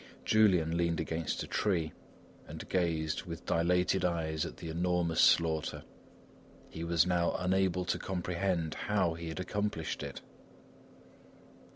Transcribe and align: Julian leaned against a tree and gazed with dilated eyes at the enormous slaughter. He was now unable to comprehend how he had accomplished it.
Julian 0.25 0.77
leaned 0.77 0.99
against 0.99 1.43
a 1.43 1.47
tree 1.47 1.91
and 2.47 2.67
gazed 2.69 3.25
with 3.25 3.45
dilated 3.45 4.03
eyes 4.03 4.47
at 4.47 4.57
the 4.57 4.67
enormous 4.69 5.19
slaughter. 5.21 5.83
He 6.71 6.83
was 6.83 7.05
now 7.05 7.35
unable 7.37 7.85
to 7.85 7.99
comprehend 7.99 8.73
how 8.73 9.13
he 9.13 9.27
had 9.27 9.39
accomplished 9.39 10.01
it. 10.01 10.21